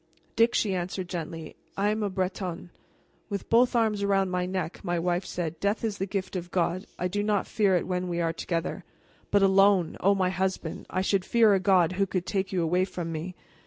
"Dick," 0.35 0.55
she 0.55 0.73
answered 0.73 1.07
gently, 1.07 1.55
"I 1.77 1.89
am 1.91 2.01
a 2.01 2.09
Bretonne." 2.09 2.71
With 3.29 3.51
both 3.51 3.75
arms 3.75 4.01
around 4.01 4.31
my 4.31 4.47
neck, 4.47 4.83
my 4.83 4.97
wife 4.97 5.27
said, 5.27 5.59
"Death 5.59 5.83
is 5.83 5.99
the 5.99 6.07
gift 6.07 6.35
of 6.35 6.49
God. 6.49 6.87
I 6.97 7.07
do 7.07 7.21
not 7.21 7.45
fear 7.45 7.75
it 7.75 7.85
when 7.85 8.07
we 8.07 8.19
are 8.19 8.33
together. 8.33 8.83
But 9.29 9.43
alone 9.43 9.97
oh, 9.99 10.15
my 10.15 10.31
husband, 10.31 10.87
I 10.89 11.01
should 11.01 11.23
fear 11.23 11.53
a 11.53 11.59
God 11.59 11.91
who 11.91 12.07
could 12.07 12.25
take 12.25 12.51
you 12.51 12.63
away 12.63 12.83
from 12.83 13.11
me!" 13.11 13.35